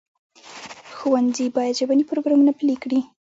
[0.95, 2.99] ښوونځي باید ژبني پروګرامونه پلي کړي.